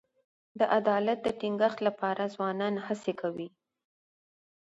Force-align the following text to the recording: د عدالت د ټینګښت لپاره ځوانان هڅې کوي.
د 0.59 0.61
عدالت 0.77 1.19
د 1.23 1.27
ټینګښت 1.39 1.79
لپاره 1.87 2.31
ځوانان 2.35 2.73
هڅې 2.85 3.13
کوي. 3.21 3.47